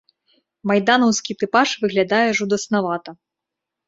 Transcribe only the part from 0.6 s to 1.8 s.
Майданаўскі тыпаж